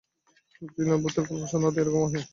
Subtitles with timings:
[0.69, 2.25] জ্বি-না, ভূতের গল্প সাধারণত এ-রকমই হয়।